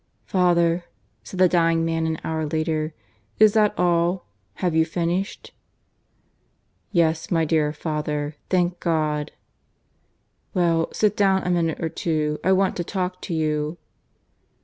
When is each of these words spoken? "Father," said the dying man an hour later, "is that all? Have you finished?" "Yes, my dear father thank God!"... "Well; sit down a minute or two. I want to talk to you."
"Father," 0.25 0.85
said 1.21 1.39
the 1.39 1.47
dying 1.47 1.85
man 1.85 2.07
an 2.07 2.17
hour 2.23 2.43
later, 2.47 2.95
"is 3.37 3.53
that 3.53 3.77
all? 3.77 4.25
Have 4.55 4.73
you 4.73 4.83
finished?" 4.83 5.53
"Yes, 6.91 7.29
my 7.29 7.45
dear 7.45 7.71
father 7.71 8.33
thank 8.49 8.79
God!"... 8.79 9.31
"Well; 10.55 10.89
sit 10.91 11.15
down 11.15 11.43
a 11.43 11.51
minute 11.51 11.79
or 11.79 11.89
two. 11.89 12.39
I 12.43 12.51
want 12.51 12.75
to 12.77 12.83
talk 12.83 13.21
to 13.21 13.33
you." 13.35 13.77